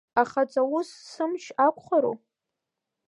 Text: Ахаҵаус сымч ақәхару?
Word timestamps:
Ахаҵаус 0.21 0.89
сымч 1.11 1.43
ақәхару? 1.65 2.15